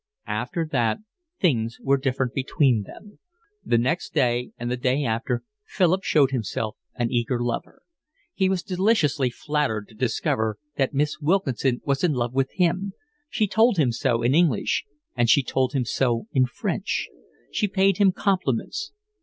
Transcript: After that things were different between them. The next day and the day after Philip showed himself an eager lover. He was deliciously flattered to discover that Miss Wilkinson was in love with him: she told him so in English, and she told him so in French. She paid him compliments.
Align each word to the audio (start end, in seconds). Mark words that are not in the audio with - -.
After 0.25 0.67
that 0.71 0.97
things 1.39 1.77
were 1.79 1.95
different 1.95 2.33
between 2.33 2.85
them. 2.87 3.19
The 3.63 3.77
next 3.77 4.15
day 4.15 4.49
and 4.57 4.71
the 4.71 4.75
day 4.75 5.03
after 5.03 5.43
Philip 5.63 6.03
showed 6.03 6.31
himself 6.31 6.75
an 6.95 7.11
eager 7.11 7.39
lover. 7.39 7.83
He 8.33 8.49
was 8.49 8.63
deliciously 8.63 9.29
flattered 9.29 9.87
to 9.89 9.93
discover 9.93 10.57
that 10.75 10.95
Miss 10.95 11.19
Wilkinson 11.21 11.81
was 11.85 12.03
in 12.03 12.13
love 12.13 12.33
with 12.33 12.49
him: 12.53 12.93
she 13.29 13.45
told 13.45 13.77
him 13.77 13.91
so 13.91 14.23
in 14.23 14.33
English, 14.33 14.85
and 15.15 15.29
she 15.29 15.43
told 15.43 15.73
him 15.73 15.85
so 15.85 16.25
in 16.31 16.47
French. 16.47 17.07
She 17.51 17.67
paid 17.67 17.97
him 17.99 18.11
compliments. 18.11 18.93